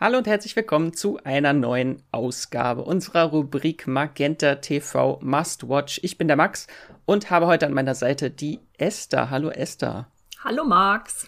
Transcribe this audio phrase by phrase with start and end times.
[0.00, 5.98] Hallo und herzlich willkommen zu einer neuen Ausgabe unserer Rubrik Magenta TV Must Watch.
[6.04, 6.68] Ich bin der Max
[7.04, 9.30] und habe heute an meiner Seite die Esther.
[9.30, 10.06] Hallo Esther.
[10.44, 11.26] Hallo Max.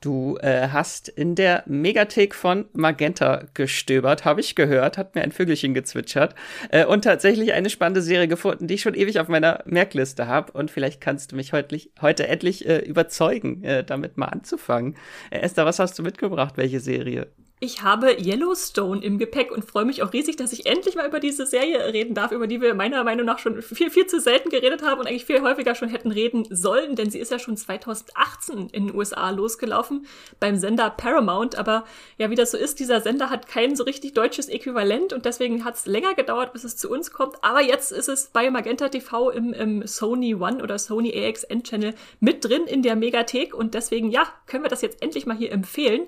[0.00, 5.32] Du äh, hast in der Megathek von Magenta gestöbert, habe ich gehört, hat mir ein
[5.32, 6.34] Vögelchen gezwitschert
[6.70, 10.52] äh, und tatsächlich eine spannende Serie gefunden, die ich schon ewig auf meiner Merkliste habe.
[10.52, 14.96] Und vielleicht kannst du mich heute, heute endlich äh, überzeugen, äh, damit mal anzufangen.
[15.28, 16.56] Äh, Esther, was hast du mitgebracht?
[16.56, 17.26] Welche Serie?
[17.60, 21.18] Ich habe Yellowstone im Gepäck und freue mich auch riesig, dass ich endlich mal über
[21.18, 24.48] diese Serie reden darf, über die wir meiner Meinung nach schon viel, viel zu selten
[24.48, 27.56] geredet haben und eigentlich viel häufiger schon hätten reden sollen, denn sie ist ja schon
[27.56, 30.06] 2018 in den USA losgelaufen
[30.38, 31.58] beim Sender Paramount.
[31.58, 31.84] Aber
[32.16, 35.64] ja, wie das so ist, dieser Sender hat kein so richtig deutsches Äquivalent und deswegen
[35.64, 37.42] hat es länger gedauert, bis es zu uns kommt.
[37.42, 41.94] Aber jetzt ist es bei Magenta TV im, im Sony One oder Sony AXN Channel
[42.20, 45.50] mit drin in der Megathek und deswegen, ja, können wir das jetzt endlich mal hier
[45.50, 46.06] empfehlen.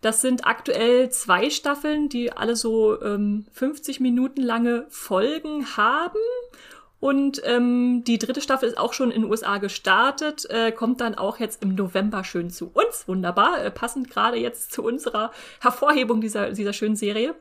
[0.00, 6.18] Das sind aktuell zwei Staffeln, die alle so ähm, 50 Minuten lange Folgen haben.
[7.00, 11.14] Und ähm, die dritte Staffel ist auch schon in den USA gestartet, äh, kommt dann
[11.14, 13.08] auch jetzt im November schön zu uns.
[13.08, 17.34] Wunderbar, äh, passend gerade jetzt zu unserer Hervorhebung dieser, dieser schönen Serie.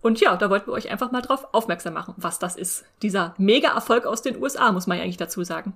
[0.00, 2.84] Und ja, da wollten wir euch einfach mal drauf aufmerksam machen, was das ist.
[3.02, 5.74] Dieser Mega-Erfolg aus den USA, muss man ja eigentlich dazu sagen.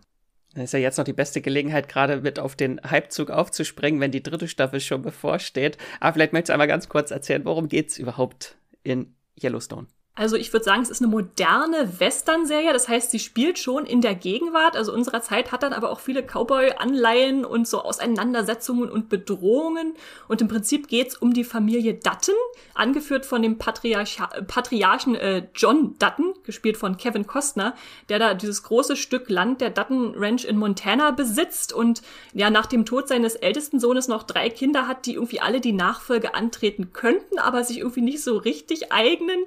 [0.55, 4.12] Das ist ja jetzt noch die beste Gelegenheit, gerade mit auf den Hypezug aufzuspringen, wenn
[4.12, 5.78] die dritte Staffel schon bevorsteht.
[6.00, 9.88] Aber vielleicht möchtest du einmal ganz kurz erzählen, worum geht's überhaupt in Yellowstone?
[10.16, 12.72] Also ich würde sagen, es ist eine moderne Western-Serie.
[12.72, 15.98] Das heißt, sie spielt schon in der Gegenwart, also unserer Zeit, hat dann aber auch
[15.98, 19.94] viele Cowboy-Anleihen und so Auseinandersetzungen und Bedrohungen.
[20.28, 22.36] Und im Prinzip geht's um die Familie Dutton,
[22.74, 27.74] angeführt von dem Patriarch Patriarchen äh, John Dutton, gespielt von Kevin Costner,
[28.08, 32.02] der da dieses große Stück Land der Dutton Ranch in Montana besitzt und
[32.34, 35.72] ja nach dem Tod seines ältesten Sohnes noch drei Kinder hat, die irgendwie alle die
[35.72, 39.40] Nachfolge antreten könnten, aber sich irgendwie nicht so richtig eignen.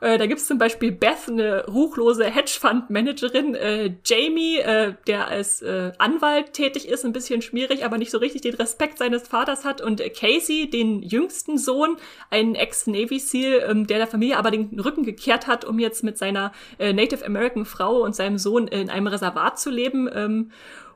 [0.00, 5.92] Äh, da gibt's zum Beispiel Beth, eine ruchlose Hedgefund-Managerin, äh, Jamie, äh, der als äh,
[5.98, 9.80] Anwalt tätig ist, ein bisschen schmierig, aber nicht so richtig den Respekt seines Vaters hat,
[9.80, 11.96] und äh, Casey, den jüngsten Sohn,
[12.30, 16.18] ein Ex-Navy SEAL, ähm, der der Familie aber den Rücken gekehrt hat, um jetzt mit
[16.18, 20.08] seiner äh, Native American Frau und seinem Sohn in einem Reservat zu leben.
[20.12, 20.50] Ähm,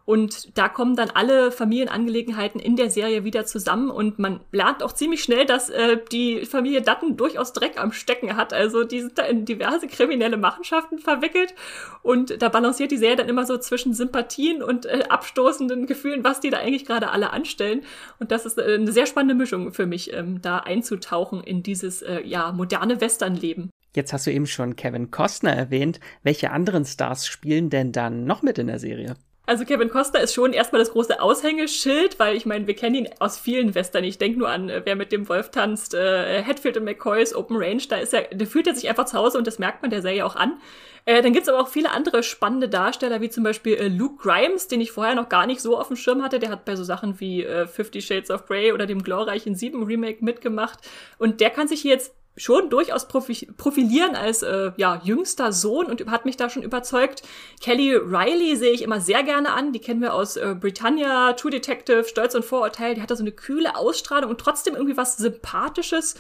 [0.07, 4.93] und da kommen dann alle Familienangelegenheiten in der Serie wieder zusammen und man lernt auch
[4.93, 8.53] ziemlich schnell, dass äh, die Familie Dutton durchaus Dreck am Stecken hat.
[8.53, 11.55] Also die sind da in diverse kriminelle Machenschaften verwickelt
[12.03, 16.41] und da balanciert die Serie dann immer so zwischen Sympathien und äh, abstoßenden Gefühlen, was
[16.41, 17.83] die da eigentlich gerade alle anstellen.
[18.19, 22.03] Und das ist äh, eine sehr spannende Mischung für mich, ähm, da einzutauchen in dieses
[22.03, 23.71] äh, ja moderne Westernleben.
[23.97, 26.01] Jetzt hast du eben schon Kevin Costner erwähnt.
[26.23, 29.15] Welche anderen Stars spielen denn dann noch mit in der Serie?
[29.47, 33.09] Also Kevin Costner ist schon erstmal das große Aushängeschild, weil ich meine, wir kennen ihn
[33.19, 34.03] aus vielen Western.
[34.03, 37.59] Ich denke nur an, äh, wer mit dem Wolf tanzt, äh, Hatfield und McCoys Open
[37.59, 39.91] Range, da ist er, der fühlt er sich einfach zu Hause und das merkt man
[39.91, 40.59] der Serie auch an.
[41.05, 44.69] Äh, dann gibt's aber auch viele andere spannende Darsteller, wie zum Beispiel äh, Luke Grimes,
[44.69, 46.39] den ich vorher noch gar nicht so auf dem Schirm hatte.
[46.39, 49.83] Der hat bei so Sachen wie äh, Fifty Shades of Grey oder dem glorreichen Sieben
[49.83, 50.79] Remake mitgemacht.
[51.19, 56.07] Und der kann sich hier jetzt schon durchaus profilieren als äh, ja, jüngster Sohn und
[56.11, 57.23] hat mich da schon überzeugt.
[57.61, 59.73] Kelly Riley sehe ich immer sehr gerne an.
[59.73, 62.95] Die kennen wir aus äh, Britannia, True Detective, Stolz und Vorurteil.
[62.95, 66.17] Die hat da so eine kühle Ausstrahlung und trotzdem irgendwie was Sympathisches.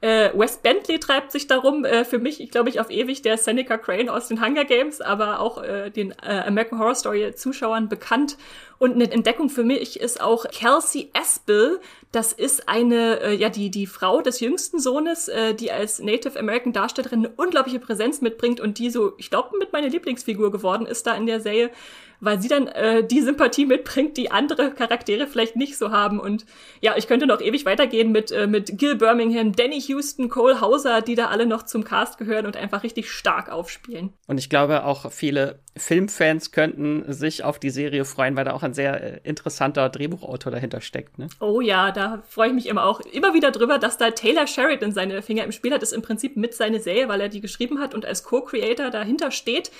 [0.00, 3.36] Äh, Wes Bentley treibt sich darum, äh, für mich, ich glaube ich, auf ewig der
[3.36, 7.88] Seneca Crane aus den Hunger Games, aber auch äh, den äh, American Horror Story Zuschauern
[7.88, 8.36] bekannt.
[8.78, 11.80] Und eine Entdeckung für mich ist auch Kelsey Aspel.
[12.12, 16.38] Das ist eine, äh, ja, die, die Frau des jüngsten Sohnes, äh, die als Native
[16.38, 20.86] American Darstellerin eine unglaubliche Präsenz mitbringt und die so, ich glaube, mit meiner Lieblingsfigur geworden
[20.86, 21.70] ist da in der Serie
[22.20, 26.18] weil sie dann äh, die Sympathie mitbringt, die andere Charaktere vielleicht nicht so haben.
[26.18, 26.46] Und
[26.80, 31.00] ja, ich könnte noch ewig weitergehen mit, äh, mit Gil Birmingham, Danny Houston, Cole Hauser,
[31.00, 34.12] die da alle noch zum Cast gehören und einfach richtig stark aufspielen.
[34.26, 38.62] Und ich glaube auch viele Filmfans könnten sich auf die Serie freuen, weil da auch
[38.62, 41.18] ein sehr äh, interessanter Drehbuchautor dahinter steckt.
[41.18, 41.28] Ne?
[41.40, 44.92] Oh ja, da freue ich mich immer auch immer wieder drüber, dass da Taylor Sheridan
[44.92, 45.82] seine Finger im Spiel hat.
[45.82, 49.30] Ist im Prinzip mit seine Serie, weil er die geschrieben hat und als Co-Creator dahinter
[49.30, 49.70] steht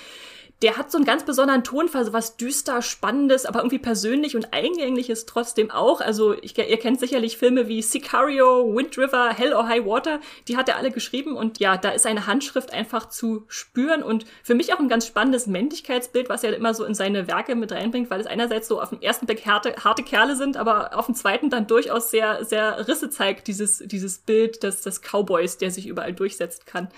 [0.61, 4.53] der hat so einen ganz besonderen Tonfall, so was düster, spannendes, aber irgendwie persönlich und
[4.53, 6.01] eingängliches trotzdem auch.
[6.01, 10.19] Also ich, ihr kennt sicherlich Filme wie Sicario, Wind River, Hell or High Water,
[10.49, 14.25] die hat er alle geschrieben und ja, da ist eine Handschrift einfach zu spüren und
[14.43, 17.71] für mich auch ein ganz spannendes Männlichkeitsbild, was er immer so in seine Werke mit
[17.71, 21.05] reinbringt, weil es einerseits so auf den ersten Blick harte, harte Kerle sind, aber auf
[21.05, 25.71] den zweiten dann durchaus sehr, sehr Risse zeigt, dieses, dieses Bild des, des Cowboys, der
[25.71, 26.89] sich überall durchsetzen kann.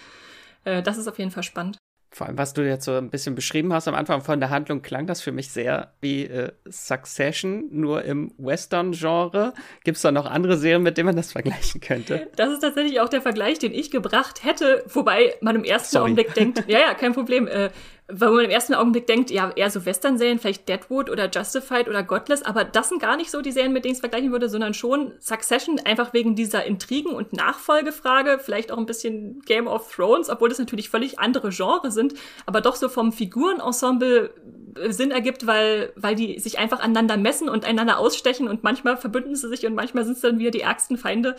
[0.63, 1.77] Äh, das ist auf jeden Fall spannend.
[2.13, 4.81] Vor allem, was du jetzt so ein bisschen beschrieben hast am Anfang von der Handlung,
[4.81, 9.53] klang das für mich sehr wie äh, Succession, nur im Western-Genre.
[9.85, 12.27] Gibt es da noch andere Serien, mit denen man das vergleichen könnte?
[12.35, 16.03] Das ist tatsächlich auch der Vergleich, den ich gebracht hätte, wobei man im ersten Sorry.
[16.11, 17.47] Augenblick denkt, ja, ja, kein Problem.
[17.47, 17.69] Äh,
[18.13, 22.03] weil man im ersten Augenblick denkt, ja, eher so Western-Serien, vielleicht Deadwood oder Justified oder
[22.03, 24.49] Godless, aber das sind gar nicht so die Serien, mit denen ich es vergleichen würde,
[24.49, 29.93] sondern schon Succession, einfach wegen dieser Intrigen- und Nachfolgefrage, vielleicht auch ein bisschen Game of
[29.93, 32.13] Thrones, obwohl das natürlich völlig andere Genres sind,
[32.45, 34.33] aber doch so vom Figurenensemble
[34.75, 38.97] äh, Sinn ergibt, weil, weil die sich einfach aneinander messen und einander ausstechen und manchmal
[38.97, 41.35] verbünden sie sich und manchmal sind es dann wieder die ärgsten Feinde.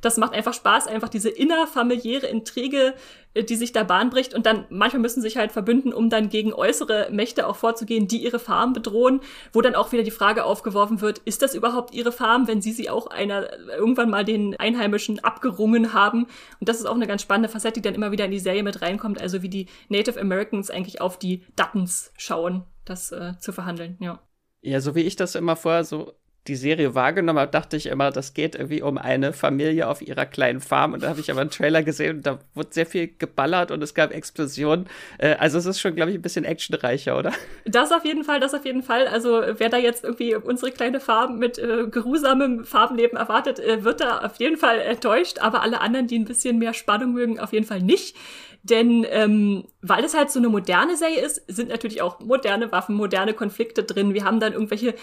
[0.00, 2.94] Das macht einfach Spaß, einfach diese innerfamiliäre Intrige
[3.34, 6.28] die sich da Bahn bricht und dann manchmal müssen sie sich halt verbünden, um dann
[6.28, 9.20] gegen äußere Mächte auch vorzugehen, die ihre Farm bedrohen,
[9.52, 12.72] wo dann auch wieder die Frage aufgeworfen wird, ist das überhaupt ihre Farm, wenn sie
[12.72, 16.26] sie auch einer irgendwann mal den Einheimischen abgerungen haben?
[16.60, 18.62] Und das ist auch eine ganz spannende Facette, die dann immer wieder in die Serie
[18.62, 23.52] mit reinkommt, also wie die Native Americans eigentlich auf die Duttons schauen, das äh, zu
[23.52, 24.20] verhandeln, ja.
[24.60, 26.12] Ja, so wie ich das immer vorher so
[26.48, 30.26] die Serie wahrgenommen habe, dachte ich immer, das geht irgendwie um eine Familie auf ihrer
[30.26, 30.92] kleinen Farm.
[30.92, 33.80] Und da habe ich aber einen Trailer gesehen und da wurde sehr viel geballert und
[33.80, 34.88] es gab Explosionen.
[35.18, 37.32] Äh, also es ist schon, glaube ich, ein bisschen actionreicher, oder?
[37.64, 39.06] Das auf jeden Fall, das auf jeden Fall.
[39.06, 44.00] Also wer da jetzt irgendwie unsere kleine Farm mit äh, geruhsamem Farbenleben erwartet, äh, wird
[44.00, 45.38] da auf jeden Fall enttäuscht.
[45.38, 48.16] Aber alle anderen, die ein bisschen mehr Spannung mögen, auf jeden Fall nicht.
[48.64, 52.94] Denn ähm, weil es halt so eine moderne Serie ist, sind natürlich auch moderne Waffen,
[52.94, 54.14] moderne Konflikte drin.
[54.14, 54.94] Wir haben dann irgendwelche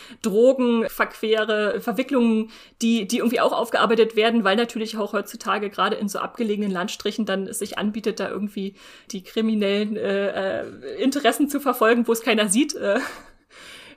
[1.30, 6.20] Drogenverquere, Verwicklungen, die, die irgendwie auch aufgearbeitet werden, weil natürlich auch heutzutage gerade in so
[6.20, 8.76] abgelegenen Landstrichen dann es sich anbietet, da irgendwie
[9.12, 12.76] die kriminellen äh, äh, Interessen zu verfolgen, wo es keiner sieht.
[12.76, 13.00] Äh,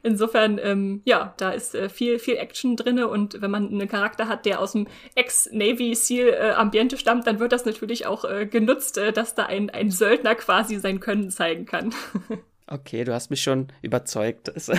[0.05, 4.27] Insofern, ähm, ja, da ist äh, viel, viel Action drinne und wenn man einen Charakter
[4.27, 8.99] hat, der aus dem Ex-Navy SEAL-Ambiente äh, stammt, dann wird das natürlich auch äh, genutzt,
[8.99, 11.95] äh, dass da ein, ein Söldner quasi sein Können zeigen kann.
[12.73, 14.51] Okay, du hast mich schon überzeugt.
[14.55, 14.71] Das,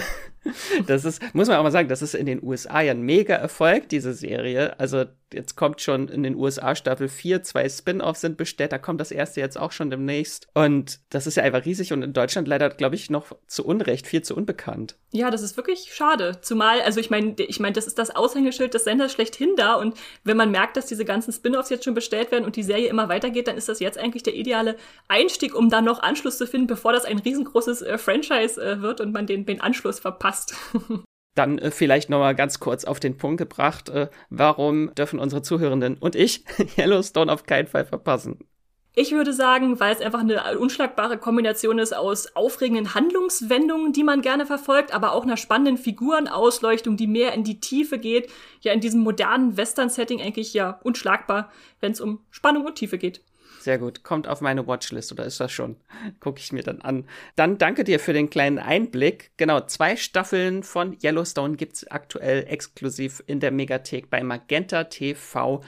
[0.87, 3.35] das, ist, muss man auch mal sagen, das ist in den USA ja ein mega
[3.35, 4.79] Erfolg, diese Serie.
[4.79, 9.01] Also jetzt kommt schon in den USA Staffel 4, zwei Spin-offs sind bestellt, da kommt
[9.01, 10.47] das erste jetzt auch schon demnächst.
[10.53, 14.07] Und das ist ja einfach riesig und in Deutschland leider, glaube ich, noch zu Unrecht,
[14.07, 14.95] viel zu unbekannt.
[15.11, 16.39] Ja, das ist wirklich schade.
[16.41, 19.95] Zumal, also ich meine, ich meine, das ist das Aushängeschild des Senders schlechthin da und
[20.23, 23.09] wenn man merkt, dass diese ganzen Spin-offs jetzt schon bestellt werden und die Serie immer
[23.09, 26.67] weitergeht, dann ist das jetzt eigentlich der ideale Einstieg, um dann noch Anschluss zu finden,
[26.67, 30.55] bevor das ein riesengroßes äh, Franchise äh, wird und man den, den Anschluss verpasst.
[31.35, 35.41] Dann äh, vielleicht noch mal ganz kurz auf den Punkt gebracht, äh, warum dürfen unsere
[35.41, 36.45] Zuhörenden und ich
[36.77, 38.39] Yellowstone auf keinen Fall verpassen?
[38.95, 44.21] Ich würde sagen, weil es einfach eine unschlagbare Kombination ist aus aufregenden Handlungswendungen, die man
[44.21, 48.31] gerne verfolgt, aber auch einer spannenden Figurenausleuchtung, die mehr in die Tiefe geht.
[48.61, 53.23] Ja, in diesem modernen Western-Setting eigentlich ja unschlagbar, wenn es um Spannung und Tiefe geht.
[53.63, 54.03] Sehr gut.
[54.03, 55.77] Kommt auf meine Watchlist oder ist das schon?
[56.19, 57.07] Gucke ich mir dann an.
[57.37, 59.31] Dann danke dir für den kleinen Einblick.
[59.37, 65.63] Genau, zwei Staffeln von Yellowstone gibt es aktuell exklusiv in der Megathek bei Magenta TV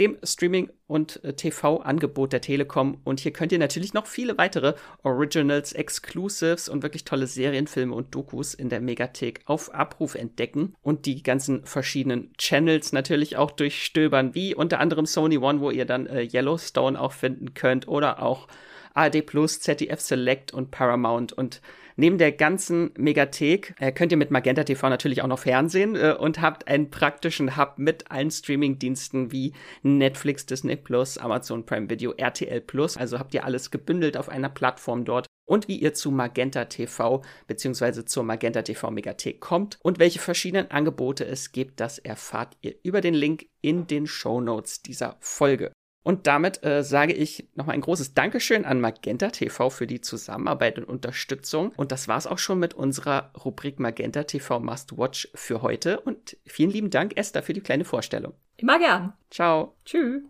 [0.00, 3.00] dem Streaming- und äh, TV-Angebot der Telekom.
[3.04, 8.14] Und hier könnt ihr natürlich noch viele weitere Originals, Exclusives und wirklich tolle Serienfilme und
[8.14, 14.34] Dokus in der Megathek auf Abruf entdecken und die ganzen verschiedenen Channels natürlich auch durchstöbern,
[14.34, 18.48] wie unter anderem Sony One, wo ihr dann äh, Yellowstone auch finden könnt oder auch
[18.94, 21.60] ARD Plus, ZDF Select und Paramount und
[22.00, 26.14] Neben der ganzen Megathek äh, könnt ihr mit Magenta TV natürlich auch noch Fernsehen äh,
[26.16, 29.52] und habt einen praktischen Hub mit allen Streaming-Diensten wie
[29.82, 32.96] Netflix, Disney Plus, Amazon Prime Video, RTL Plus.
[32.96, 35.26] Also habt ihr alles gebündelt auf einer Plattform dort.
[35.44, 38.04] Und wie ihr zu Magenta TV bzw.
[38.04, 43.00] zur Magenta TV Megathek kommt und welche verschiedenen Angebote es gibt, das erfahrt ihr über
[43.00, 45.72] den Link in den Show Notes dieser Folge.
[46.08, 50.78] Und damit äh, sage ich nochmal ein großes Dankeschön an Magenta TV für die Zusammenarbeit
[50.78, 51.70] und Unterstützung.
[51.76, 56.00] Und das war's auch schon mit unserer Rubrik Magenta TV Must Watch für heute.
[56.00, 58.32] Und vielen lieben Dank, Esther, für die kleine Vorstellung.
[58.56, 59.12] Immer gern.
[59.30, 59.74] Ciao.
[59.84, 60.22] Tschüss.